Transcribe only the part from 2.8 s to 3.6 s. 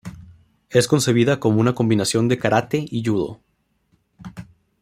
y judo.